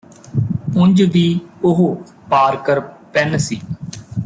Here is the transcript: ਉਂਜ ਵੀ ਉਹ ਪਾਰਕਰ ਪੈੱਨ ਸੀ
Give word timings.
ਉਂਜ 0.77 1.01
ਵੀ 1.03 1.25
ਉਹ 1.63 1.83
ਪਾਰਕਰ 2.29 2.79
ਪੈੱਨ 3.13 3.37
ਸੀ 3.37 3.59